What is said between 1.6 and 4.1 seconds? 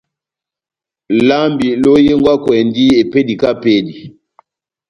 lohengwakwɛndi epédi kahá epédi.